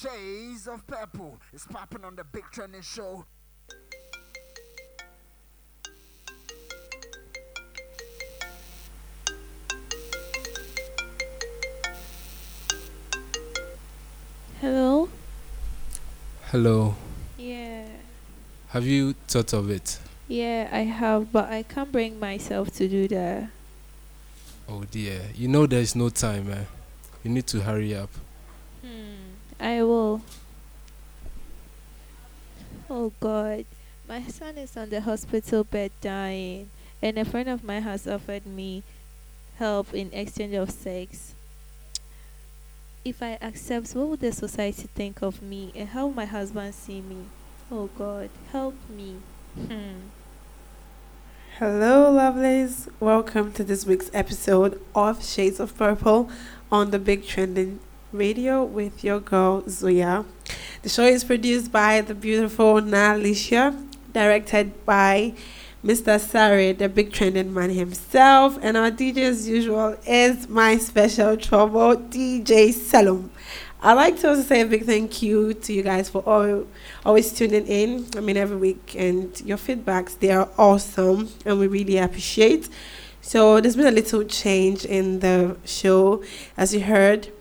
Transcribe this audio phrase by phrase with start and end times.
[0.00, 3.24] Shades of Purple is popping on the big trending show.
[14.60, 15.08] Hello?
[16.52, 16.94] Hello.
[17.36, 17.88] Yeah.
[18.68, 19.98] Have you thought of it?
[20.28, 23.50] Yeah, I have, but I can't bring myself to do that.
[24.68, 25.22] Oh dear.
[25.34, 26.64] You know there's no time, eh?
[27.24, 28.10] You need to hurry up.
[28.80, 29.08] Hmm.
[29.60, 30.22] I will.
[33.08, 33.64] Oh God.
[34.06, 36.68] My son is on the hospital bed dying,
[37.00, 38.82] and a friend of mine has offered me
[39.56, 41.32] help in exchange of sex.
[43.06, 46.74] If I accept, what would the society think of me, and how will my husband
[46.74, 47.24] see me?
[47.72, 49.16] Oh God, help me.
[49.56, 50.10] Hmm.
[51.58, 52.90] Hello, lovelies.
[53.00, 56.28] Welcome to this week's episode of Shades of Purple
[56.70, 57.80] on the Big Trending
[58.12, 60.26] Radio with your girl Zoya.
[60.82, 63.74] The show is produced by the beautiful Na Alicia,
[64.12, 65.34] directed by
[65.84, 66.20] Mr.
[66.20, 71.96] Sari, the big trending man himself, and our DJ as usual is my special trouble,
[71.96, 73.28] DJ Salom.
[73.82, 76.64] I'd like to also say a big thank you to you guys for all,
[77.04, 78.06] always tuning in.
[78.16, 82.68] I mean, every week, and your feedbacks, they are awesome, and we really appreciate.
[83.20, 86.22] So, there's been a little change in the show.
[86.56, 87.32] As you heard,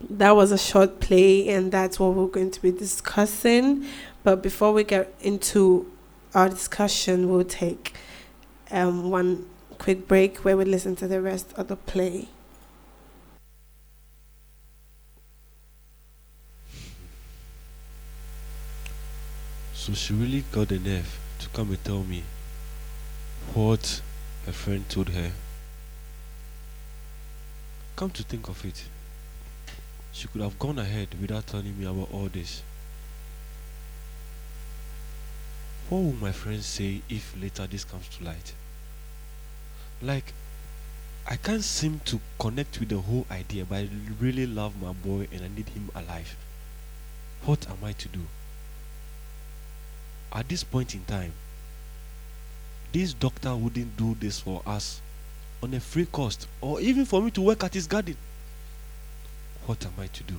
[0.00, 3.86] that was a short play, and that's what we're going to be discussing.
[4.22, 5.90] But before we get into
[6.34, 7.94] our discussion, we'll take
[8.70, 9.46] um, one
[9.78, 12.28] quick break where we listen to the rest of the play.
[19.74, 22.24] So she really got the nerve to come and tell me
[23.54, 24.02] what
[24.44, 25.30] her friend told her.
[27.94, 28.84] Come to think of it,
[30.16, 32.62] she could have gone ahead without telling me about all this.
[35.90, 38.54] What will my friends say if later this comes to light?
[40.00, 40.32] Like,
[41.28, 43.88] I can't seem to connect with the whole idea, but I
[44.18, 46.34] really love my boy and I need him alive.
[47.44, 48.20] What am I to do?
[50.32, 51.32] At this point in time,
[52.92, 55.02] this doctor wouldn't do this for us
[55.62, 58.16] on a free cost or even for me to work at his garden.
[59.66, 60.36] What am I to do?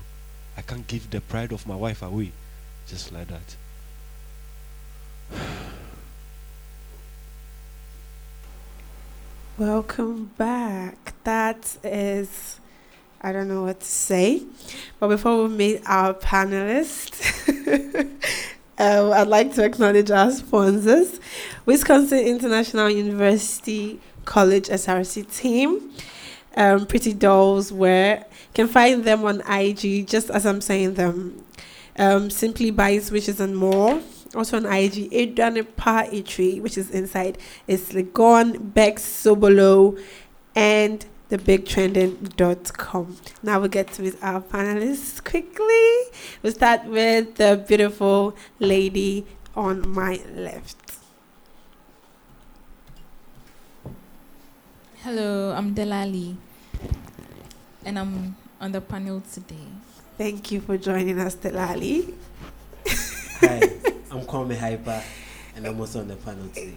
[0.56, 2.32] I can't give the pride of my wife away
[2.88, 3.58] just like that.
[9.58, 11.14] Welcome back.
[11.26, 12.62] That is,
[13.22, 14.44] I don't know what to say.
[14.98, 17.50] But before we meet our panelists,
[18.78, 21.20] um, I'd like to acknowledge our sponsors
[21.66, 25.92] Wisconsin International University College SRC team,
[26.56, 28.24] um, Pretty Dolls, you
[28.58, 31.46] can find them on IG, just as I'm saying them.
[31.96, 34.02] Um, Simply Buys Wishes and More.
[34.34, 37.38] Also on IG, Adrian Pa which is inside.
[37.68, 40.02] It's Legon, Bex Sobolo,
[40.56, 43.18] and thebigtrending.com.
[43.44, 46.18] Now we get to meet our panelists quickly.
[46.42, 50.98] We'll start with the beautiful lady on my left.
[55.04, 56.38] Hello, I'm Delali,
[57.86, 59.56] and I'm on the panel today.
[60.18, 62.14] Thank you for joining us, Delali.
[63.42, 63.60] Hi,
[64.12, 65.02] I'm Kwame Hyper,
[65.56, 66.74] and I'm also on the panel today.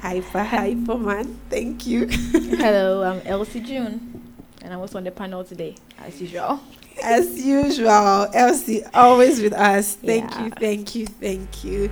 [0.00, 1.40] Hyper, hyper, man.
[1.48, 2.06] Thank you.
[2.32, 6.60] Hello, I'm Elsie June, and I'm also on the panel today, as usual.
[7.02, 9.94] As usual, Elsie, always with us.
[9.94, 10.44] Thank Yeah.
[10.44, 11.90] you, thank you, thank you.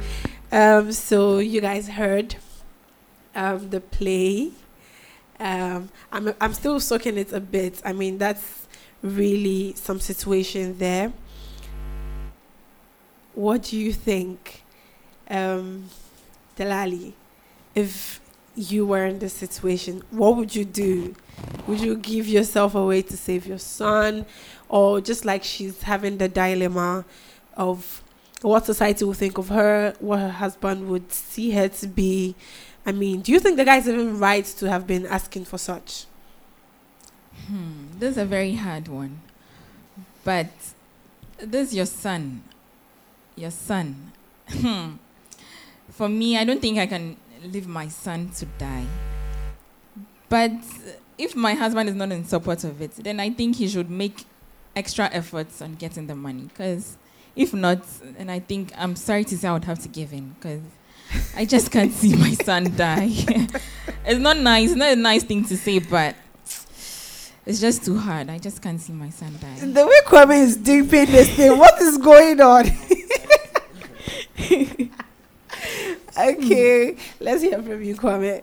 [0.53, 2.37] Um, so you guys heard
[3.35, 4.51] um, the play.
[5.39, 7.81] Um, I'm I'm still soaking it a bit.
[7.85, 8.67] I mean, that's
[9.03, 11.13] really some situation there.
[13.35, 14.63] What do you think,
[15.29, 15.91] um,
[16.57, 17.13] Delali?
[17.75, 18.21] If
[18.55, 21.15] you were in this situation, what would you do?
[21.67, 24.25] Would you give yourself away to save your son?
[24.69, 27.05] Or just like she's having the dilemma
[27.57, 28.03] of
[28.43, 32.35] what society will think of her, what her husband would see her to be.
[32.85, 36.07] I mean, do you think the guy's even right to have been asking for such?
[37.47, 39.21] Hmm, this is a very hard one.
[40.25, 40.49] But
[41.39, 42.43] this is your son.
[43.37, 44.13] Your son.
[44.49, 44.95] Hmm.
[45.91, 48.87] For me, I don't think I can leave my son to die.
[50.29, 50.53] But
[51.19, 54.25] if my husband is not in support of it, then I think he should make
[54.75, 56.43] extra efforts on getting the money.
[56.43, 56.97] Because
[57.35, 57.85] if not,
[58.19, 60.35] then I think I'm sorry to say I would have to give in.
[60.41, 60.63] Because
[61.37, 63.11] I just can't see my son die.
[64.07, 64.71] it's not nice.
[64.71, 66.17] It's not a nice thing to say, but
[67.47, 68.29] It's just too hard.
[68.29, 69.61] I just can't see my son die.
[69.61, 72.67] The way Kwame is deep in this thing, what is going on?
[76.19, 78.43] okay, let's hear from you, Kwame.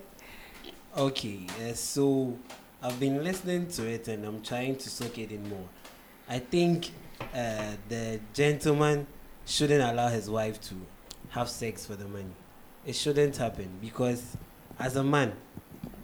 [0.96, 2.38] Okay, uh, so
[2.82, 5.68] I've been listening to it and I'm trying to soak it in more.
[6.30, 6.92] I think
[7.36, 9.06] uh, the gentleman
[9.46, 10.76] shouldn't allow his wife to
[11.32, 12.32] have sex for the money.
[12.86, 14.38] It shouldn't happen because,
[14.80, 15.34] as a man,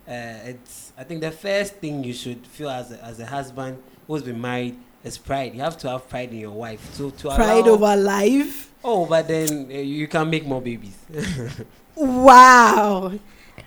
[0.10, 0.92] uh, it's.
[0.98, 4.42] I think the first thing you should feel as a, as a husband who's been
[4.42, 5.54] married is pride.
[5.54, 6.94] You have to have pride in your wife.
[6.96, 8.72] So to Pride allow, over life.
[8.84, 10.98] Oh, but then uh, you can make more babies.
[11.96, 13.12] Wow.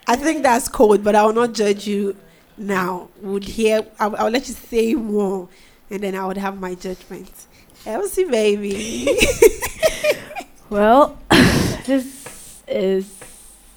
[0.07, 2.17] I think that's cold, but I will not judge you
[2.57, 3.11] now.
[3.21, 5.51] Would hear I'll, I'll let you say more
[5.91, 7.31] and then I would have my judgment.
[7.85, 9.19] Elsie baby.
[10.71, 11.19] Well,
[11.85, 13.22] this is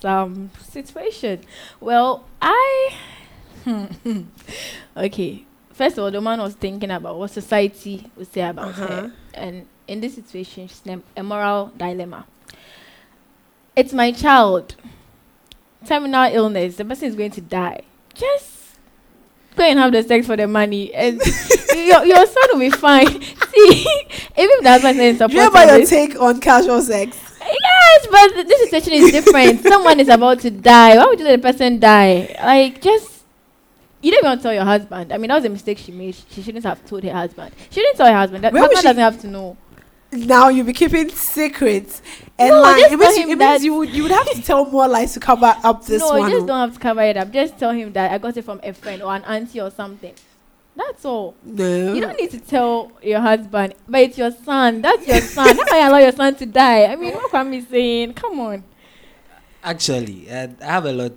[0.06, 1.40] some situation.
[1.80, 2.94] Well, I.
[4.98, 5.46] okay.
[5.74, 8.88] First of all, the man was thinking about what society would say about Uh-huh.
[8.88, 9.12] her.
[9.34, 12.28] And in this situation, she's in a moral dilemma.
[13.76, 14.76] It's my child.
[15.88, 16.76] Terminal illness.
[16.76, 17.82] The person is going to die.
[18.14, 18.78] Just
[19.56, 20.94] go and have the sex for the money.
[20.94, 21.20] And
[21.76, 23.08] your, your son will be fine.
[23.22, 23.88] See,
[24.38, 27.18] even if the husband is Do you remember your take on casual sex?
[28.12, 29.62] But this situation is different.
[29.74, 30.98] Someone is about to die.
[30.98, 32.36] Why would you let a person die?
[32.44, 33.24] Like, just
[34.02, 35.12] you don't even tell your husband.
[35.12, 36.16] I mean, that was a mistake she made.
[36.30, 37.54] She shouldn't have told her husband.
[37.72, 38.44] She didn't tell her husband.
[38.44, 39.58] That Where husband she- doesn't have to know.
[40.12, 42.02] Now you'll be keeping secrets.
[42.38, 44.12] And No, just it means, tell you, him it means that- you would you would
[44.12, 46.30] have to tell more lies to cover up this no, one.
[46.30, 47.32] you just don't have to cover it up.
[47.32, 50.14] Just tell him that I got it from a friend or an auntie or something.
[50.76, 51.36] That's all.
[51.44, 51.94] No.
[51.94, 54.82] You don't need to tell your husband, but it's your son.
[54.82, 55.56] That's your son.
[55.58, 56.86] How can you allow your son to die?
[56.86, 58.14] I mean, what am I saying?
[58.14, 58.64] Come on.
[59.64, 61.14] Actually, uh, I have a lot,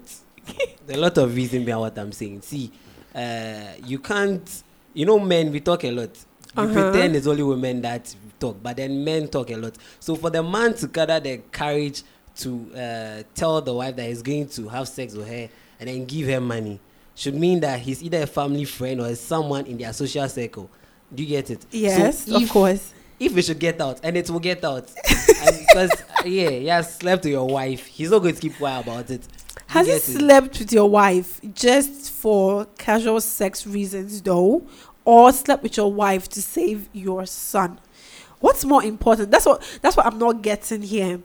[0.88, 2.42] a lot of reason behind what I'm saying.
[2.42, 2.70] See,
[3.14, 4.62] uh, you can't,
[4.94, 6.10] you know, men we talk a lot.
[6.56, 6.90] You Uh-huh.
[6.90, 9.74] pretend it's only women that talk, but then men talk a lot.
[10.00, 12.02] So for the man to gather the courage
[12.36, 15.48] to uh, tell the wife that he's going to have sex with her
[15.80, 16.80] and then give her money
[17.18, 20.70] should mean that he's either a family friend or someone in their social circle.
[21.14, 21.64] Do you get it?
[21.70, 22.94] Yes, So of course.
[23.18, 24.86] if it should get out and it will get out
[25.58, 25.90] because
[26.24, 29.26] yeah he has slept with your wife he's not going to keep quiet about it
[29.68, 30.18] Has he get it?
[30.18, 34.62] slept with your wife just for casual sex reasons, though,
[35.04, 37.80] or slept with your wife to save your son?
[38.40, 39.30] What's more important?
[39.32, 41.20] That's what that's what I'm not getting here.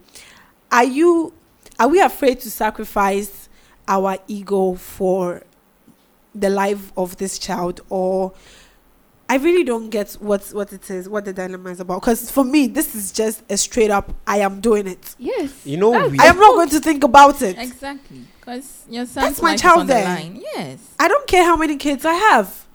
[0.72, 1.34] Are you
[1.80, 3.50] are we afraid to sacrifice
[3.88, 5.44] our ego for
[6.36, 8.34] the life of this child, or
[9.30, 12.02] I really don't get what what it is, what the dilemma is about.
[12.02, 14.14] Because for me, this is just a straight up.
[14.28, 15.16] I am doing it.
[15.18, 15.66] Yes.
[15.66, 17.58] you know we, I am not going to think about it.
[17.58, 18.24] Exactly.
[18.40, 20.80] Because your son's my child is on the Yes.
[21.00, 22.66] I don't care how many kids I have.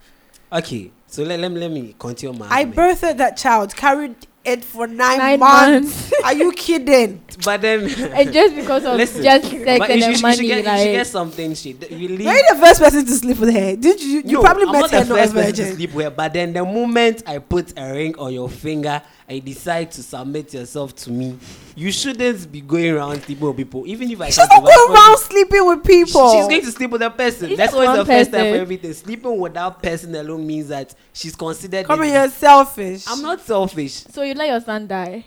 [0.51, 2.75] okay so let, let, me, let me continue my I argument.
[2.77, 4.15] birthed that child, carried
[4.45, 6.11] it for nine, Nine months.
[6.23, 7.21] Are you kidding?
[7.45, 7.81] but then
[8.13, 9.53] And just because of Listen, just sex
[9.89, 12.33] and you the you money, should get, you should get something shit you leave Were
[12.33, 13.75] you the first person to sleep with her?
[13.75, 14.21] Did you?
[14.25, 16.11] You No, probably I'm met not her the not first person to sleep with, her.
[16.11, 20.53] but then the moment I put a ring on your finger and decide to submit
[20.53, 21.37] yourself to me,
[21.75, 23.83] you shouldn't be going around sleeping with people.
[23.87, 26.31] Even if I She's can't going around sleeping with people.
[26.33, 27.49] She's going to sleep with a person.
[27.49, 28.93] It's That's always the first time for everything.
[28.93, 31.85] Sleeping with that person alone means that she's considered.
[31.85, 33.05] Come here, you're selfish.
[33.07, 33.93] I'm not selfish.
[34.05, 35.23] so you let your son die.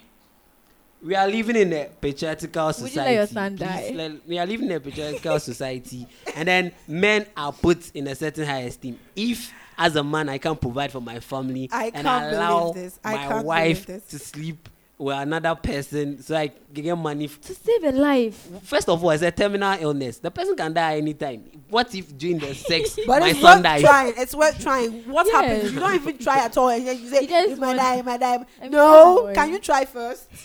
[1.05, 2.95] We are living in a patriarchal Would society.
[2.95, 3.93] you let your son Please, die?
[3.95, 6.07] let- we are living in a patriarchal society,
[6.37, 8.97] and then men are put in a certain high esteem.
[9.17, 12.73] If, as a man, I can't provide for my family I and can't believe allow
[12.73, 12.99] this.
[13.05, 14.11] I my can't wife believe this.
[14.11, 17.25] to sleep with another person, so I can get money.
[17.25, 18.49] f- To save a life.
[18.63, 20.19] First of all, it's a terminal illness.
[20.19, 21.43] The person can die anytime.
[21.69, 23.81] What if during the sex But my it's son worth dies?
[23.83, 24.15] trying.
[24.17, 24.93] It's worth trying.
[25.11, 25.35] What Yes.
[25.35, 25.73] happens?
[25.75, 27.79] You don't even try at all, and then you say, You just "You might want-
[27.79, 30.29] die, you might die." I mean, no, can you try first?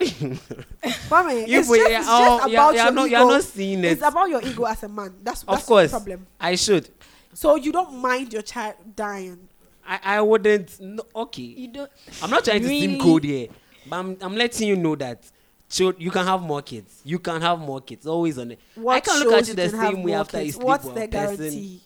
[0.00, 3.18] Kwame, You it's just, yeah, it's oh, just yeah, about yeah, your no, ego.
[3.18, 3.92] you're not seeing it.
[3.92, 5.14] It's about your ego as a man.
[5.22, 5.90] That's, Of that's course.
[5.90, 6.26] the problem.
[6.40, 6.88] I should.
[7.34, 9.48] So you don't mind your child dying.
[9.86, 10.78] I, I wouldn't.
[10.80, 11.42] No, okay.
[11.42, 11.90] You don't.
[12.22, 13.48] I'm not trying to seem cold here,
[13.88, 15.24] but I'm, I'm letting you know that
[15.68, 17.00] child, you can have more kids.
[17.04, 18.06] You can have more kids.
[18.06, 18.60] Always on it.
[18.76, 20.44] What I can look at you you the can have same way more after you
[20.44, 20.54] kids?
[20.56, 21.36] sleep What's with the a person.
[21.36, 21.80] guarantee?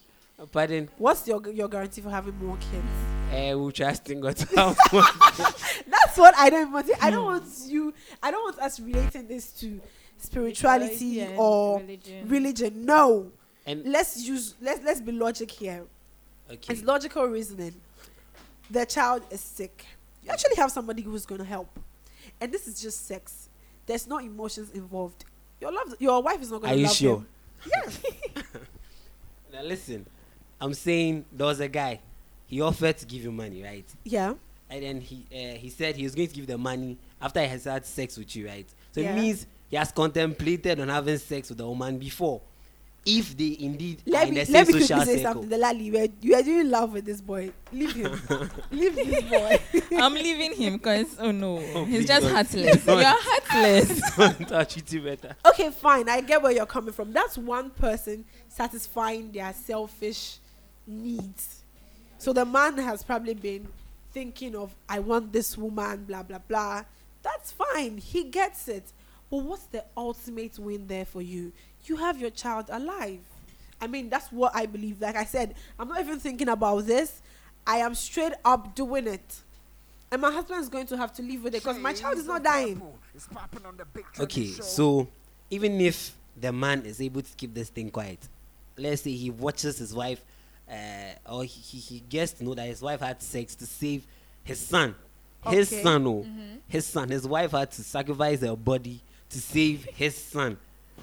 [0.52, 0.88] Pardon.
[0.98, 2.84] What's your your guarantee for having more kids?
[3.32, 5.02] Uh, we'll trusting God to have more.
[5.88, 6.90] That's what I don't want.
[7.00, 7.94] I don't want you.
[8.22, 9.80] I don't want us relating this to
[10.18, 12.28] spirituality and or religion.
[12.28, 12.84] religion.
[12.84, 13.32] No.
[13.66, 14.54] And Let's use.
[14.60, 15.84] Let's let's be logic here.
[16.50, 17.74] okay, It's logical reasoning.
[18.70, 19.84] The child is sick.
[20.24, 21.68] You actually have somebody who's going to help,
[22.40, 23.48] and this is just sex.
[23.86, 25.24] There's no emotions involved.
[25.60, 27.16] Your love, your wife is not going are to you love sure?
[27.18, 27.26] him.
[27.74, 28.02] Yes.
[29.52, 30.06] Now listen,
[30.60, 32.00] I'm saying there was a guy.
[32.46, 33.84] He offered to give you money, right?
[34.04, 34.34] Yeah.
[34.68, 37.46] And then he uh, he said he was going to give the money after he
[37.48, 38.66] has had sex with you, right?
[38.92, 39.12] So Yeah.
[39.12, 42.40] it means he has contemplated on having sex with the woman before,
[43.06, 45.42] if they indeed are Let in me the let same me social quickly say circle.
[45.42, 45.58] something.
[45.60, 47.52] Delali, you are, you are doing love with this boy.
[47.72, 48.20] Leave him.
[48.72, 49.60] Leave this boy.
[49.96, 52.34] I'm leaving him because oh no, oh, he's please just don't.
[52.34, 52.84] heartless.
[52.84, 52.98] Don't.
[52.98, 54.52] You're heartless.
[54.52, 55.36] I'll treat you better.
[55.46, 56.08] okay, fine.
[56.08, 57.12] I get where you're coming from.
[57.12, 60.38] That's one person satisfying their selfish
[60.86, 61.62] needs.
[62.18, 63.68] So the man has probably been
[64.12, 66.82] thinking of, I want this woman, blah, blah, blah.
[67.22, 67.98] That's fine.
[67.98, 68.92] He gets it.
[69.30, 71.52] But what's the ultimate win there for you?
[71.84, 73.20] You have your child alive.
[73.80, 75.00] I mean, that's what I believe.
[75.00, 77.20] Like I said, I'm not even thinking about this.
[77.66, 79.40] I am straight up doing it.
[80.10, 82.26] And my husband is going to have to live with it because my child is
[82.26, 82.74] not dying.
[82.76, 85.08] Purple is popping on the big Okay, so
[85.50, 88.20] even if the man is able to keep this thing quiet,
[88.78, 90.24] let's say he watches his wife,
[90.70, 90.74] uh,
[91.28, 94.06] or he, he, he gets to know that his wife had sex to save
[94.44, 94.94] his son.
[95.48, 95.82] His Okay.
[95.82, 96.26] son, oh,
[96.68, 97.08] his son.
[97.08, 100.56] His wife had to sacrifice her body to save his son.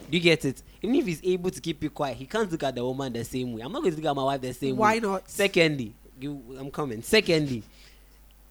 [0.10, 0.62] Do you get it?
[0.82, 3.24] Even if he's able to keep it quiet, he can't look at the woman the
[3.24, 3.62] same way.
[3.62, 4.80] I'm not going to look at my wife the same way.
[4.80, 5.30] Why not?
[5.30, 7.01] Secondly, you, I'm coming.
[7.01, 7.63] Secondly,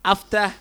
[0.05, 0.52] after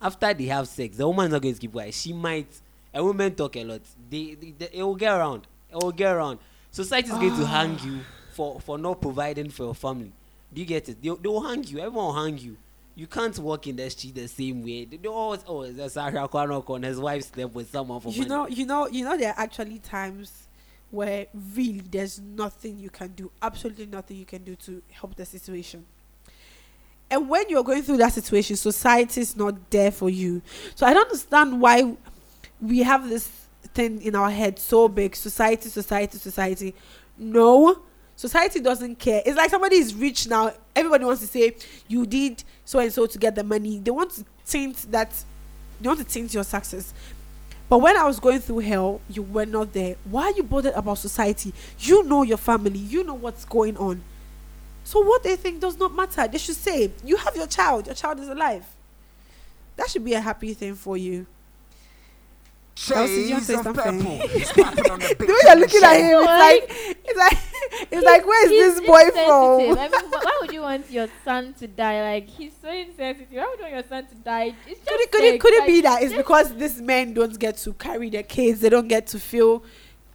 [0.00, 1.94] after they have sex, the woman is not going to keep quiet.
[1.94, 2.46] She might.
[2.94, 3.80] A woman talk a lot.
[4.10, 5.46] They, they, they- it will get around.
[5.70, 6.38] It will get around.
[6.70, 8.00] Society is going to hang you
[8.32, 10.12] for for not providing for your family.
[10.52, 11.02] Do you get it?
[11.02, 11.78] They, they will hang you.
[11.78, 12.56] Everyone will hang you.
[12.98, 14.84] You can't walk in the street the same way.
[14.84, 18.28] They, always oh, there's Sasha Kwanoko his wife slept with someone for you money.
[18.28, 20.48] know you know you know there are actually times
[20.90, 25.24] where really there's nothing you can do absolutely nothing you can do to help the
[25.24, 25.86] situation.
[27.08, 30.42] And when you're going through that situation society is not there for you.
[30.74, 31.96] So i don't understand why
[32.60, 33.28] we have this
[33.74, 35.14] thing in our head so big.
[35.14, 36.74] Society society society.
[37.16, 37.80] No
[38.18, 41.54] society doesn't care it's like somebody is rich now everybody wants to say
[41.86, 45.12] you did so and so to get the money they want to taint that
[45.80, 46.92] they want to taint your success
[47.68, 49.96] but when I was going through hell, you were not there.
[50.04, 51.52] Why are you bothered about society?
[51.80, 52.78] You know your family.
[52.78, 54.02] You know what's going on.
[54.84, 56.26] So what they think does not matter.
[56.26, 57.84] They should say, you have your child.
[57.84, 58.64] Your child is alive.
[59.76, 61.26] That should be a happy thing for you.
[62.74, 63.74] Chelsea, you want to say something?
[63.74, 67.38] purple is popping on the The way you're looking at him, it's like, it's like,
[67.90, 69.78] it's like, where's this boy from?
[69.78, 72.14] I mean, why would you want your son to die?
[72.14, 73.28] Like he's so insensitive.
[73.32, 74.54] Why would you want your son to die?
[74.66, 77.14] It's just Could it, could it, could it Like, be that it's because these men
[77.14, 78.60] don't get to carry their kids?
[78.60, 79.62] They don't get to feel,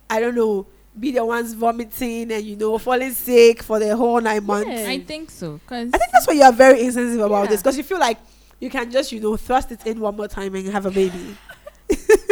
[0.09, 0.67] I don't know,
[0.99, 4.69] be the ones vomiting and you know falling sick for the whole nine months.
[4.69, 4.89] Yeah.
[4.89, 5.59] I think so.
[5.65, 7.49] Cause I think that's why you are very insensitive about Yeah.
[7.49, 8.19] this because you feel like
[8.59, 11.35] you can just you know thrust it in one more time and have a baby.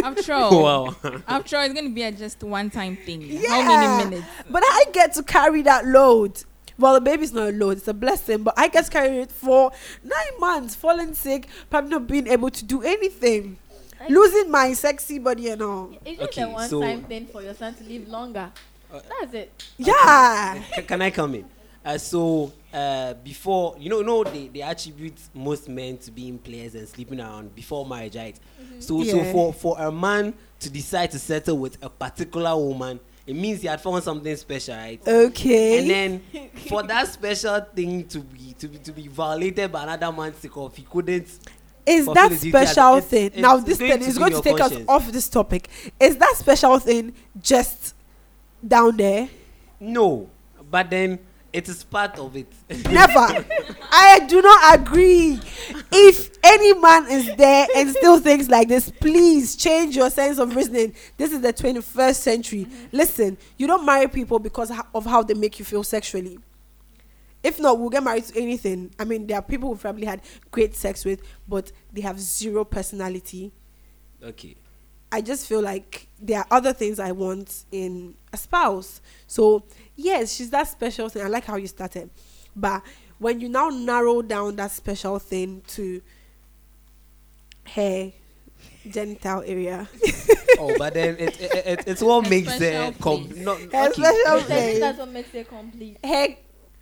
[0.04, 0.96] After all, Wow.
[1.28, 3.22] after all, it's gonna be a just one-time thing.
[3.48, 3.68] How Yeah.
[3.98, 4.28] many minutes?
[4.50, 6.44] But I get to carry that load.
[6.78, 8.44] Well, the baby's not a load; it's a blessing.
[8.44, 9.72] But I get to carry it for
[10.04, 13.58] nine months, falling sick, probably not being able to do anything,
[14.00, 15.92] Like, losing my sexy body and all.
[16.06, 18.52] It's just Okay, a one-time so- thing for your son to live longer.
[18.92, 19.64] Uh, That's it.
[19.78, 20.62] Yeah.
[20.76, 21.46] Ca- can I come in?
[21.84, 26.76] Uh, so uh, before you know, no, they, they attribute most men to being players
[26.76, 28.40] and sleeping around before marriage, right?
[28.80, 29.32] So so Yeah.
[29.32, 33.68] for for a man to decide to settle with a particular woman, it means he
[33.68, 35.02] had found something special, right?
[35.08, 35.80] Okay.
[35.80, 40.12] And then for that special thing to be to be to be violated by another
[40.16, 41.28] man's sake of he couldn't
[41.84, 43.58] is that his special it's- thing it's- now?
[43.58, 44.82] This thing to is be going to take conscience.
[44.84, 45.68] us off this topic.
[46.00, 47.96] Is that special thing just
[48.66, 49.28] down there?
[49.80, 50.30] no,
[50.70, 51.18] but then
[51.54, 52.48] it is part of it.
[52.90, 53.46] Never.
[53.92, 55.40] I do not agree.
[55.92, 60.56] If any man is there and still thinks like this, please change your sense of
[60.56, 60.94] reasoning.
[61.18, 62.68] This is the 21st century.
[62.92, 66.40] Listen, you don't marry people because of how they make you feel sexually.
[67.44, 68.92] If not, we'll get married to anything.
[69.00, 72.64] I mean, there are people who probably had great sex with, but they have zero
[72.64, 73.52] personality.
[74.24, 74.56] okay.
[75.14, 79.02] I just feel like there are other things I want in a spouse.
[79.28, 81.24] So yes, she's that special thing.
[81.24, 82.10] I like how you started,
[82.56, 82.82] but
[83.20, 86.02] when you now narrow down that special thing to
[87.76, 88.12] her
[88.90, 89.88] genital area,
[90.58, 92.94] Oh, but then it, it, it it's what A makes special the
[93.36, 93.92] not okay.
[93.94, 94.80] special He said Okay.
[94.80, 95.98] That's what makes it complete.
[96.04, 96.28] her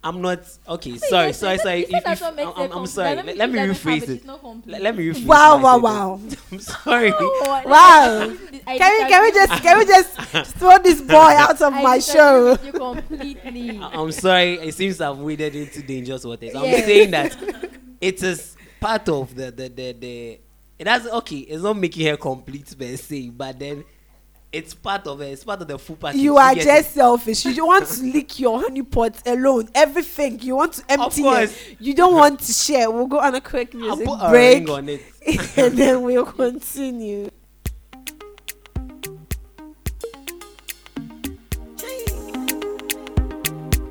[0.02, 0.92] I'm not okay.
[0.92, 1.82] He Sorry, sorry, sorry.
[1.82, 3.16] If, if, I'm, it I'm, I'm sorry.
[3.18, 4.26] Let, let me rephrase it, it.
[4.66, 5.26] Let, let me rephrase.
[5.26, 6.40] wow, my wow, sentence.
[6.40, 6.46] wow.
[6.52, 7.14] I'm sorry.
[7.20, 8.28] Oh, Wow.
[8.30, 10.16] Can we can we just can we just
[10.58, 12.58] throw this boy out of I my show?
[12.64, 13.78] You completely.
[13.84, 14.54] I'm sorry.
[14.54, 16.56] It seems I've waded into dangerous waters.
[16.56, 16.86] I'm Yes.
[16.86, 17.38] saying that
[18.00, 20.40] it is part of the the the, the
[20.80, 21.40] it has okay.
[21.40, 23.84] It's not making her complete per se, but then
[24.52, 25.26] it's part of it.
[25.26, 26.22] It's part of the full package.
[26.22, 26.94] You are get just it?
[26.94, 27.46] selfish.
[27.46, 29.70] You want to lick your honey pot alone.
[29.76, 31.52] Everything you want to empty course.
[31.52, 31.78] it.
[31.80, 32.90] You don't want to share.
[32.90, 35.02] We'll go on a quick I'll music put a break, ring on it.
[35.58, 37.30] and then we'll continue.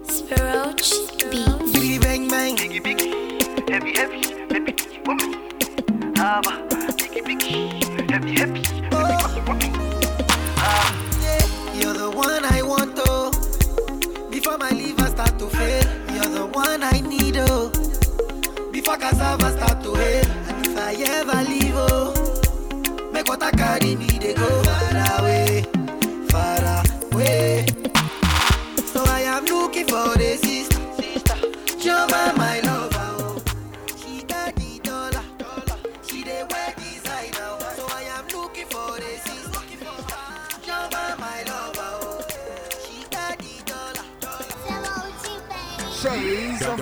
[0.02, 0.90] Spiroach
[1.30, 1.72] Beats.
[1.72, 2.56] Biggie bang bang.
[2.56, 3.70] Biggie biggie.
[3.70, 4.20] Heavy heavy.
[4.52, 5.34] Heavy woman.
[6.14, 6.68] Haba.
[6.98, 8.10] Biggie biggie.
[8.10, 8.62] Heavy heavy.
[8.92, 9.77] Ah,
[16.78, 17.70] one I need, oh.
[18.72, 23.96] Before cassava start to hail, and if I ever leave, oh, make what I carry
[23.96, 25.64] me, they go far away,
[26.28, 26.82] far
[27.12, 27.66] away.
[28.92, 30.57] So I am looking for a sister,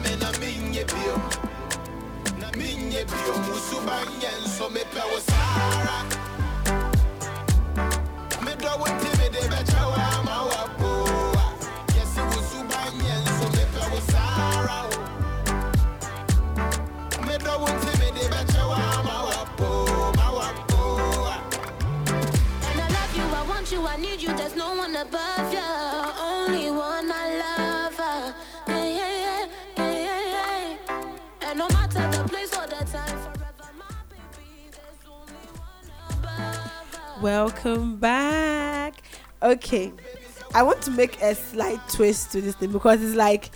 [0.00, 1.16] me na minye bio.
[2.40, 6.04] Na minye bio musubanyen so me pe wo sara.
[8.44, 10.36] Me want me the better wa ma
[12.16, 13.24] it was subanyen
[13.54, 14.78] me pe wo sara.
[17.26, 19.16] Me want me the better wa ma
[20.16, 20.26] ma.
[22.70, 24.32] And I love you, I want you, I need you.
[24.36, 25.68] There's no one above you.
[26.20, 26.87] Only one
[37.22, 39.02] Welcome back.
[39.42, 39.92] Okay,
[40.54, 43.50] I want to make a slight twist to this thing because it's like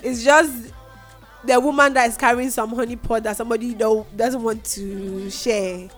[0.00, 0.72] it's just
[1.44, 5.88] the woman that is carrying some honey pot that somebody doesn't want to share.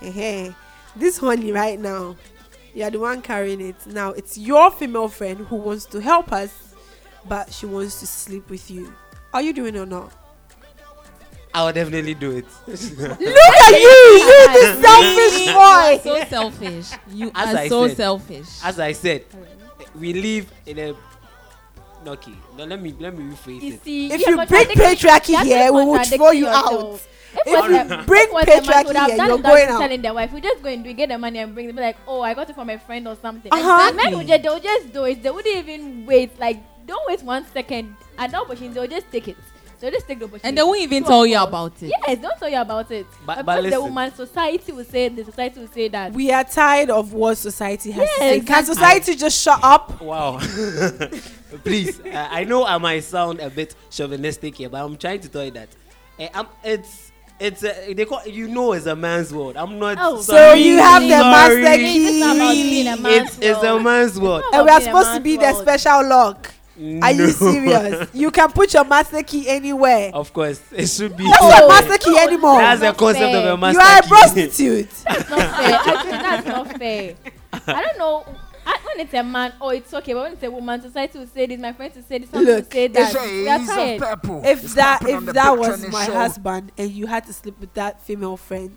[0.00, 0.52] uh
[0.94, 2.14] This honey right now,
[2.72, 3.86] you are the one carrying it.
[3.86, 6.74] Now it's your female friend who wants to help us,
[7.28, 8.94] but she wants to sleep with you.
[9.32, 10.12] Are you doing or not?
[11.54, 12.44] I will definitely do it.
[12.66, 16.00] Look at you, you this selfish boy.
[16.02, 16.90] so selfish.
[17.08, 17.96] You As are I so said.
[17.96, 18.48] selfish.
[18.64, 19.24] As I said,
[19.94, 20.94] we live in a.
[22.06, 23.82] Okay, now let me let me rephrase You it.
[23.84, 27.00] see, If you bring patriarchy here, we will throw you out.
[27.46, 29.80] If, If you bring patriarchy would here, you're going out.
[29.80, 31.66] telling their wife, we just go and do it, get the money and bring.
[31.70, 33.50] Be like, oh, I got it from a friend or something.
[33.50, 33.88] Uh-huh.
[33.88, 35.22] And men would just, they'll just do it.
[35.22, 36.38] They wouldn't even wait.
[36.38, 37.94] Like, don't wait one second.
[38.18, 39.36] At the opportunity, they'll just take it.
[39.84, 40.48] They'll just take the opportunity.
[40.48, 41.92] and they won't even tell you about it.
[42.06, 43.06] Yes, don't tell you about it.
[43.26, 43.82] But- But, but the listen.
[43.82, 46.12] woman, society will say, the society will say that.
[46.14, 48.40] We are tired of what society has to Yes, say.
[48.40, 50.00] Can society just shut up?
[50.00, 50.38] Wow.
[51.64, 55.28] Please, uh, I know I might sound a bit chauvinistic here, but I'm trying to
[55.28, 55.68] tell you that
[56.18, 59.56] uh, I'm, it's it's a, they call you know it's a man's world.
[59.56, 59.98] I'm not.
[60.00, 60.16] Oh.
[60.16, 61.62] So sorry, you have the sorry.
[61.62, 63.02] master It's not about being a key.
[63.02, 63.82] man's It's, it's a world.
[63.84, 64.42] man's world.
[64.46, 65.62] It's And we are supposed to be the world.
[65.62, 66.53] special lock.
[66.76, 67.30] Are you No.
[67.30, 68.08] serious?
[68.14, 70.10] You can put your master key anywhere.
[70.12, 71.24] Of course, it should be.
[71.24, 71.48] That's Oh.
[71.48, 72.58] not master key anymore.
[72.60, 73.36] That's the concept fair.
[73.48, 74.08] of a master you are a key.
[74.08, 74.90] prostitute.
[75.04, 75.74] That's not fair.
[75.74, 77.14] Actually, that's not fair.
[77.52, 78.24] I don't know.
[78.66, 80.14] I, when it's a man, oh, it's okay.
[80.14, 81.60] But when it's a woman, society will say this.
[81.60, 82.30] My friends will say this.
[82.30, 83.14] Some will Look, say that.
[83.14, 84.42] Of purple.
[84.44, 86.14] if It's that if that was my show.
[86.14, 88.76] husband and you had to sleep with that female friend,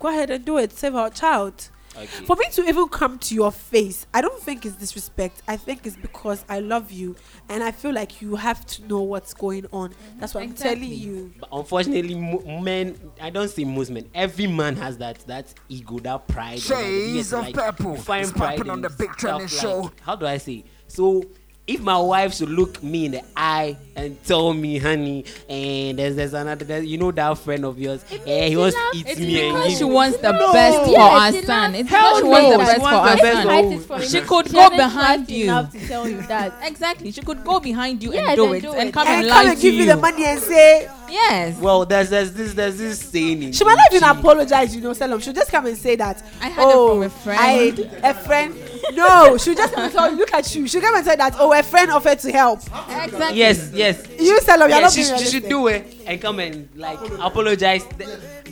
[0.00, 0.72] go ahead and do it.
[0.72, 1.70] Save our child.
[1.96, 2.06] Okay.
[2.24, 5.42] For me to even come to your face, I don't think it's disrespect.
[5.48, 7.16] I think it's because I love you
[7.48, 9.92] and I feel like you have to know what's going on.
[10.18, 11.32] That's what I'm telling you.
[11.40, 15.98] But unfortunately, mo- men, I don't say most men, every man has that that ego,
[15.98, 16.52] that pride.
[16.54, 17.92] and that- Shades yes, of like, purple.
[17.96, 19.90] you find It's pride on the big stuff trending like- show.
[20.02, 20.64] How do I say?
[20.86, 21.24] So,
[21.70, 26.16] if my wife should look me in the eye and tell me, honey, and there's,
[26.16, 29.20] there's another, there's, you know, that friend of yours, eh, he wants to eat It's
[29.20, 30.52] me and because give she wants the No.
[30.52, 31.74] best for our son.
[31.74, 32.30] It's Hell because she no.
[32.30, 33.80] wants the She best for our best son.
[33.98, 35.44] for- She could She go behind you.
[35.44, 36.54] enough to tell you that.
[36.62, 37.12] Exactly.
[37.12, 39.62] She could go behind you and do it do and come And lie and to
[39.62, 39.86] give you you.
[39.86, 41.58] the money and say, Yes.
[41.58, 43.42] Well, there's there's this there's this saying.
[43.42, 45.20] in- She might not even apologize, you know, Selim.
[45.20, 46.22] She'll just come and say that.
[46.40, 48.00] I heard oh, it from a I, friend.
[48.02, 48.54] a friend.
[48.94, 50.66] No, she'll just come and tell you, look at you.
[50.66, 52.60] She'll come and say that, oh, a friend offered to help.
[52.60, 53.38] Exactly.
[53.38, 54.06] Yes, yes.
[54.18, 56.98] You, Selim, you're Yeah, not she, being she should do it and come and like
[57.20, 57.84] apologize.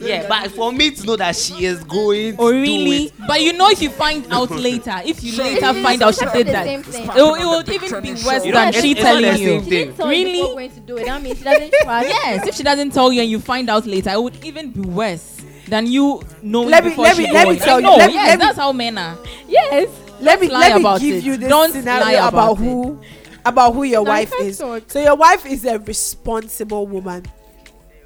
[0.01, 2.37] Yeah, but for me to know that she is going.
[2.39, 3.05] Oh to do really?
[3.07, 6.15] it, But you know, if you find out later, if you later It's find out
[6.15, 7.07] she did that, same it thing.
[7.09, 9.41] will, it will even be worse You know, than it's- she it's the telling same
[9.43, 9.49] you.
[9.49, 9.69] She thing.
[9.71, 10.33] didn't tell Really?
[10.33, 11.07] before going to do it.
[11.07, 12.09] That means she doesn't trust.
[12.09, 14.81] Yes, if she doesn't tell you and you find out later, it would even be
[14.81, 15.37] worse
[15.69, 17.65] than you knowing Let me- before let she me- let me knows.
[17.65, 19.17] tell you, know, let yes, let me- that's how men are.
[19.49, 19.89] Yes.
[20.21, 21.25] let me let me about give it.
[21.25, 22.99] you this Don't lie scenario about, about who
[23.45, 24.59] about who your No, wife is.
[24.59, 24.83] talk.
[24.89, 27.25] So your wife is a responsible woman.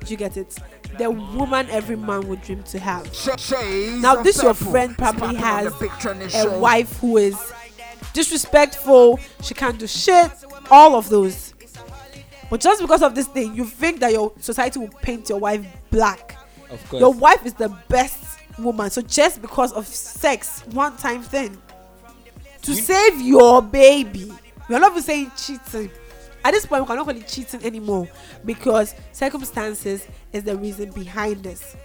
[0.05, 0.57] Do you get it?
[0.99, 3.05] The woman every man would dream to have.
[4.01, 5.73] Now, this your friend probably has
[6.35, 7.53] A wife who is
[8.13, 10.31] disrespectful, she can't do shit,
[10.71, 11.55] all of those.
[12.51, 15.65] But just because of this thing, you think that your society will paint your wife
[15.91, 16.37] black.
[16.71, 17.01] Of course.
[17.01, 18.91] Your wife is the best woman.
[18.91, 21.57] So just because of sex, one time thing,
[22.63, 24.33] to save your baby,
[24.69, 25.91] we're not even saying cheating.
[26.45, 28.09] At this point, we cannot call it cheating anymore
[28.45, 31.77] because circumstances is the reason behind this.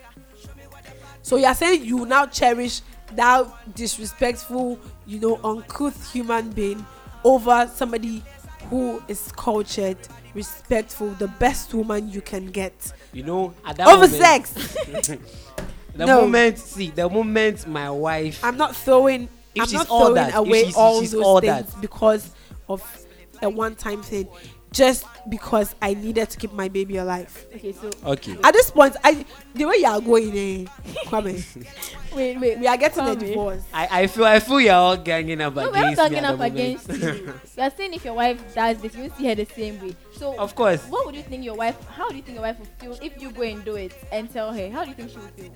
[1.21, 2.81] So you are saying you now cherish
[3.15, 6.85] that disrespectful, you know, uncouth human being
[7.23, 8.23] over somebody
[8.69, 9.97] who is cultured,
[10.33, 14.77] respectful, the best woman you can get you know, at that over moment, sex.
[15.95, 16.21] The No.
[16.21, 18.43] moment, see, the moment my wife.
[18.43, 19.23] I'm not throwing.
[19.55, 21.81] If I'm she's not all throwing that, away she's- all she's those all things that.
[21.81, 22.29] because
[22.69, 22.83] of
[23.41, 24.27] a one-time thing,
[24.71, 27.45] just because I needed to keep my baby alive.
[27.55, 28.35] Okay, so Okay.
[28.43, 30.65] At this point, I the way you are going, eh,
[31.05, 31.35] Kwame,
[32.15, 32.59] wait, wait.
[32.59, 33.63] we are getting a divorce.
[33.73, 36.17] I, I feel I feel you're all ganging up No, against we're not me talking
[36.25, 37.33] at up against you.
[37.57, 39.95] We are saying if your wife does this, you will see her the same way.
[40.15, 40.83] So, Of course.
[40.89, 41.77] what would you think your wife?
[41.89, 44.29] How do you think your wife will feel if you go and do it and
[44.31, 44.69] tell her?
[44.69, 45.51] How do you think she will feel?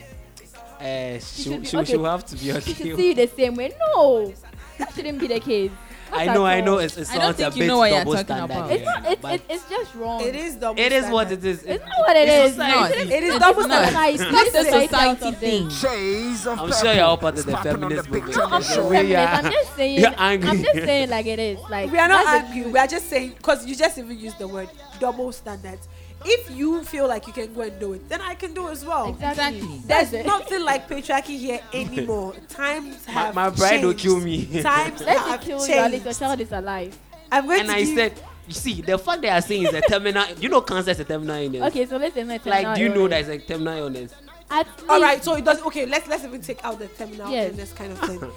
[0.80, 1.91] Uh, She she, should be- she, okay.
[1.91, 2.74] she will have to be She okay.
[2.74, 3.72] should see you the same way.
[3.96, 4.34] No,
[4.80, 5.72] that shouldn't be the case.
[6.13, 6.74] I know, I know.
[6.74, 6.80] all.
[6.80, 8.54] It's, it I don't sounds a think you bit know what you're double talking standard.
[8.58, 8.71] about.
[8.71, 9.06] It's not.
[9.12, 10.21] It's, but it's, it's just wrong.
[10.21, 10.80] It is double.
[10.82, 11.63] it is what it is.
[11.63, 12.52] It's not what it It's is.
[12.56, 12.93] society.
[13.02, 13.88] It's- It is double standard.
[13.88, 14.13] society.
[14.15, 15.50] It's the Leave society out society of this.
[15.50, 15.69] thing.
[15.69, 18.36] Shades of I'm sure you're all part of the feminist movement.
[18.36, 19.34] No, I'm The not feminist.
[19.45, 20.00] I'm just saying.
[20.00, 20.50] you're angry.
[20.50, 21.60] I'm just saying like it is.
[21.69, 22.71] Like We are not angry.
[22.71, 24.69] We are just saying because you just even used the word
[25.00, 25.88] double standards.
[26.23, 28.86] If you feel like you can go and do it, then I can do as
[28.86, 29.10] well.
[29.10, 29.81] Exactly.
[29.86, 32.34] There's nothing like patriarchy here anymore.
[32.49, 34.03] Times My, have my bride will changed.
[34.03, 34.62] kill me.
[34.62, 36.05] Times Let have kill you changed.
[36.05, 36.97] your child is alive.
[37.31, 38.13] I'm going and to I give- said,
[38.47, 40.25] you see, the fact they are saying is a terminal.
[40.39, 41.62] You know, cancer is a terminal illness.
[41.69, 44.13] Okay, so let's say Like, do you know that it's a terminal illness?
[44.49, 45.62] At All right, so it does.
[45.62, 47.51] Okay, let's let's even take out the terminal Yes.
[47.51, 48.19] illness kind of thing.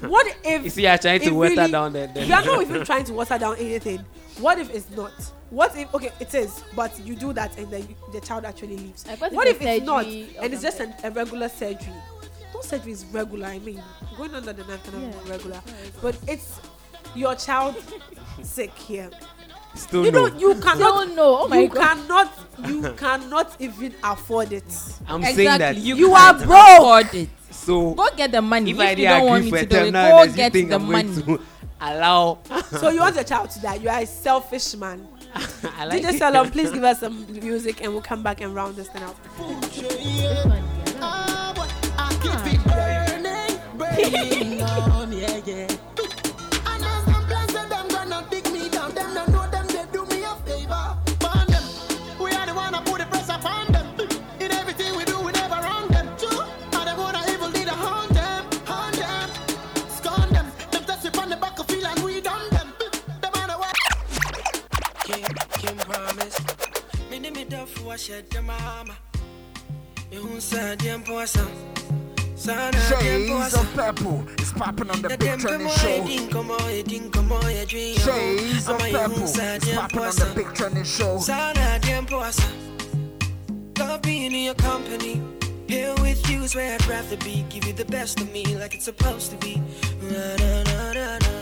[0.00, 2.10] what if You see, you're trying to water really- down the.
[2.12, 4.04] the we are not even trying to water down anything?
[4.38, 5.12] What if it's not?
[5.50, 8.76] What if okay, it is, but you do that and then you, the child actually
[8.78, 9.04] leaves?
[9.30, 11.92] What if it's it's not and it's just an, a regular surgery?
[12.52, 13.46] No surgery is regular.
[13.46, 13.80] I mean,
[14.16, 15.22] going under the knife cannot Yeah.
[15.24, 15.60] be regular,
[16.02, 16.60] but it's
[17.14, 17.76] your child
[18.42, 19.10] sick here.
[19.76, 20.26] Still You no.
[20.26, 20.76] know, you cannot.
[21.02, 21.38] Still no.
[21.42, 21.96] Oh my you god.
[21.98, 22.32] cannot.
[22.68, 24.64] You cannot even afford it.
[25.08, 25.44] I'm exactly.
[25.44, 25.76] saying that.
[25.76, 27.12] you, You are broke.
[27.62, 27.94] Afford it.
[27.94, 28.70] So Go get the money.
[28.70, 31.22] if If, I you don't want me to do it, go get the I'm money.
[31.22, 31.40] to
[31.80, 32.38] allow?
[32.80, 33.74] So you want your child to die?
[33.76, 35.06] You are a selfish man.
[35.76, 36.18] I like DJ it.
[36.18, 39.16] Salon, please give us some music and we'll come back and round this thing out.
[74.64, 76.04] Popping on the Big dem Trending Show.
[76.06, 76.56] din komo
[76.88, 77.96] din komo dream.
[77.96, 81.18] Shades of purple hun is popping on the Big Trending Show.
[81.18, 82.48] Sana dem poisa.
[83.78, 85.20] Love being in your company.
[85.66, 87.44] Here with you is where I'd rather be.
[87.50, 89.60] Give you the best of me like it's supposed to be.
[90.02, 91.32] Na, na, na, na, na.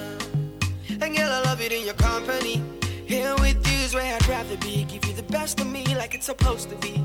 [1.00, 2.62] And girl, I love it in your company.
[3.06, 4.84] Here with you is where I'd rather be.
[4.84, 7.04] Give you the best of me like it's supposed to be.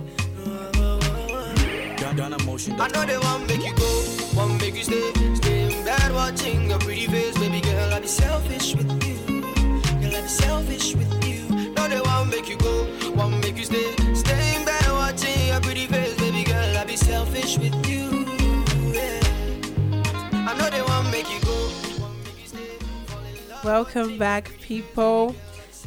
[2.79, 3.96] I know they want make you go,
[4.37, 7.93] want make you stay, stay in bed watching your pretty face, baby girl.
[7.93, 10.15] I be selfish with you, girl.
[10.15, 11.73] I be selfish with you.
[11.73, 15.59] No, they want make you go, want make you stay, stay in bed watching your
[15.61, 16.77] pretty face, baby girl.
[16.77, 18.25] I be selfish with you.
[18.93, 19.19] Yeah.
[20.49, 21.71] I know they want make you go,
[22.23, 23.65] make you stay, fall in love.
[23.65, 25.35] Welcome back, people.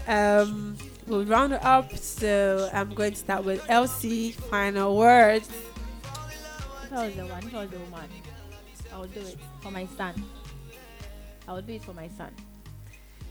[0.09, 1.97] Um, we'll round it up.
[1.97, 4.33] So I'm going to start with Elsie.
[4.33, 5.49] Final words.
[6.83, 8.11] If I was the one, if I was the woman,
[9.01, 10.13] I would do it for my son.
[11.49, 12.29] I would do it for my son.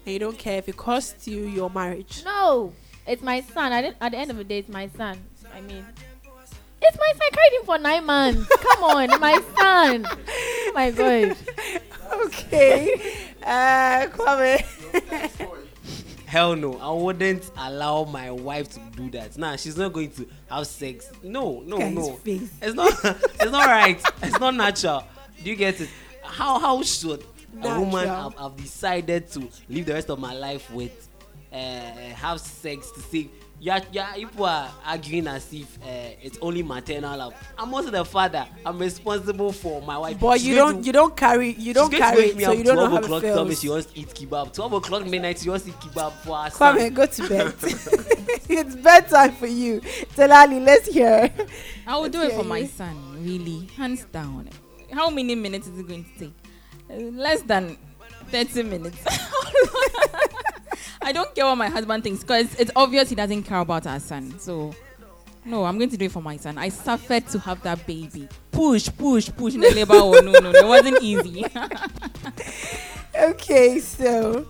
[0.04, 2.24] And you don't care if it costs you your marriage.
[2.26, 2.74] No,
[3.06, 3.72] it's my son.
[3.72, 5.20] I didn't, at the end of the day, it's my son.
[5.54, 5.86] I mean,
[6.82, 7.22] it's my son.
[7.22, 8.50] I carried him for nine months.
[8.62, 10.08] Come on, my son.
[10.10, 11.38] Oh my God.
[12.12, 13.28] Okay.
[13.44, 14.66] Uh, Kwame.
[16.26, 19.38] Hell no, I wouldn't allow my wife to do that.
[19.38, 21.12] Nah, she's not going to have sex.
[21.22, 22.14] No, no, Guy's no.
[22.16, 22.52] face.
[22.60, 22.94] It's not.
[23.04, 24.02] it's not right.
[24.24, 25.04] It's not natural.
[25.44, 25.90] Do you get it?
[26.24, 27.24] How how should
[27.64, 28.30] a woman Natural.
[28.30, 31.08] have, have decided to live the rest of my life with
[31.52, 33.28] uh, have sex to say
[33.62, 35.88] yeah yeah people are arguing as if uh,
[36.22, 37.34] it's only maternal love.
[37.58, 38.46] I'm also the father.
[38.66, 40.20] I'm responsible for my wife.
[40.20, 42.76] But She's you don't to- you don't carry you don't carry it, so you don't
[42.76, 43.62] know 12 how it o'clock tell me feels.
[43.62, 44.54] she wants to eat kebab.
[44.54, 46.78] 12 o'clock midnight she wants to eat kebab for her son.
[46.78, 47.54] Kwame, go to bed.
[48.50, 49.82] it's bedtime for you.
[50.16, 51.32] Telali, let's hear.
[51.88, 52.68] I will do Let's it for hear my you.
[52.68, 54.48] son, really, hands down.
[54.92, 56.34] How many minutes is it going to take?
[56.90, 57.78] Uh, less than
[58.28, 58.98] 30 minutes.
[61.02, 64.00] I don't care what my husband thinks because it's obvious he doesn't care about our
[64.00, 64.38] son.
[64.40, 64.74] So,
[65.46, 66.58] no, I'm going to do it for my son.
[66.58, 68.28] I suffered to have that baby.
[68.52, 69.94] Push, push, push the labor.
[69.96, 71.46] Oh, no, no, no, it wasn't easy.
[73.20, 74.48] Okay, so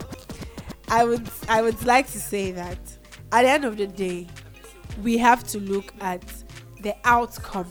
[0.90, 2.78] I would I would like to say that
[3.32, 4.28] at the end of the day,
[5.02, 6.22] we have to look at
[6.82, 7.66] the outcome.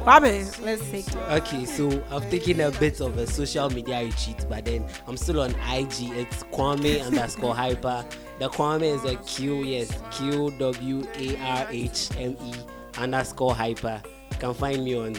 [0.08, 1.17] Kwame, let's take it.
[1.17, 5.41] Okay, so I've taken a bit of a social media retreat, but then I'm still
[5.41, 6.12] on IG.
[6.15, 8.06] It's Kwame underscore hyper.
[8.39, 12.54] The Kwame is a Q, yes, Q W A R H M E
[12.98, 14.02] underscore hyper.
[14.32, 15.13] You can find me on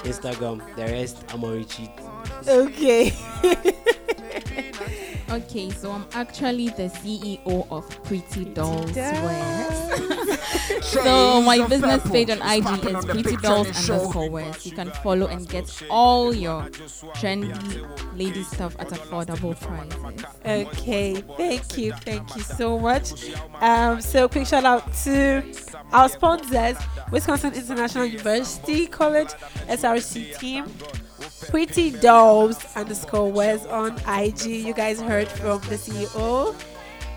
[0.00, 0.74] Instagram.
[0.74, 1.90] The rest, I'm on retreat.
[2.48, 3.12] Okay.
[5.32, 10.18] Okay, so I'm actually the CEO of Pretty Dolls Wear.
[10.82, 14.66] so my business page on IG is Pretty Dolls underscore Wears.
[14.66, 16.62] You can follow and get all your
[17.16, 20.24] trendy lady stuff at affordable prices.
[20.44, 23.12] Okay, thank you, thank you so much.
[23.60, 25.42] Um, so quick shout out to
[25.92, 26.76] our sponsors:
[27.10, 29.28] Wisconsin International University College
[29.68, 30.66] SRC team,
[31.50, 34.46] Pretty Dolls underscore Wes on IG.
[34.46, 36.54] You guys heard from the CEO,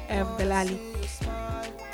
[0.10, 0.95] um, Delali.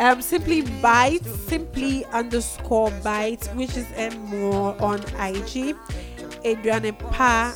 [0.02, 5.76] Um, simply bite, simply underscore bite, which is M more on IG.
[6.44, 7.56] Adriana Pa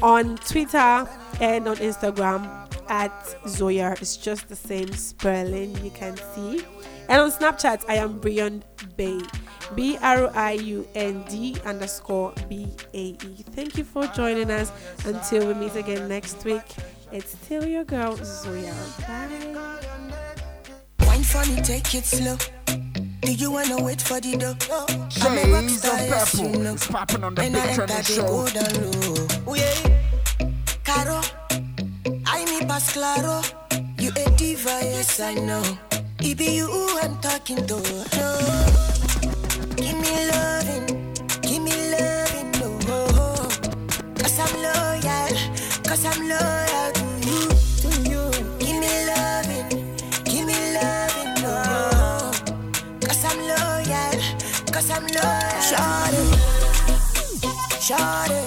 [0.02, 1.08] on Twitter
[1.40, 3.96] and on Instagram at Zoya.
[4.00, 6.64] It's just the same spelling you can see.
[7.08, 8.64] And on Snapchat, I am Briand
[8.96, 9.20] Bay.
[9.74, 13.16] B R I U N D underscore B A E.
[13.54, 14.70] Thank you for joining us.
[15.06, 16.62] Until we meet again next week,
[17.12, 18.74] it's still your girl Zoya.
[19.00, 19.54] Bye.
[21.06, 22.36] Wine funny, take it slow.
[23.22, 24.54] Do you wanna wait for the dough?
[25.26, 26.72] I'm a Shades rock of star, yes, you know.
[26.74, 28.26] It's popping on the And Big I enter Trending the Show.
[28.26, 29.26] low.
[29.46, 30.48] Oh yeah,
[30.84, 31.22] Caro,
[32.26, 33.40] I me pass claro.
[33.98, 35.62] You a diva, yes I know.
[36.20, 36.68] It be you
[37.02, 37.76] I'm talking to.
[38.16, 38.28] No.
[39.76, 40.86] Give me loving,
[41.42, 42.68] give me loving, no.
[44.18, 45.36] Cause I'm loyal,
[45.84, 47.40] cause I'm loyal to you,
[47.82, 48.22] to you.
[48.58, 49.68] Give me loving,
[50.24, 51.56] give me loving, no.
[53.00, 54.18] Cause I'm loyal,
[54.72, 55.62] cause I'm loyal.
[55.68, 56.24] Shawty,
[57.86, 58.43] shawty.